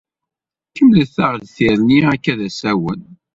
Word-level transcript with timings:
Kemmlet-aɣ-d 0.75 1.45
tirni 1.55 1.99
Akka 2.13 2.33
d 2.39 2.41
asawen. 2.47 3.01